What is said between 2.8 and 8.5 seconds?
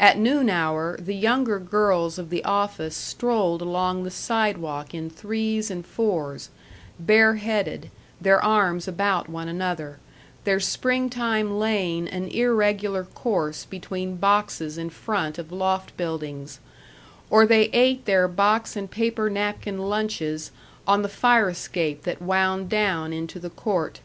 strolled along the sidewalk in threes and fours, bareheaded, their